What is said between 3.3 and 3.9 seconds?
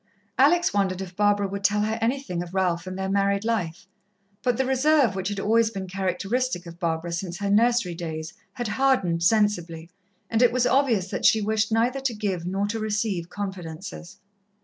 life,